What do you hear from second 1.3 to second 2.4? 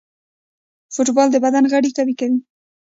د بدن غړي قوي کوي.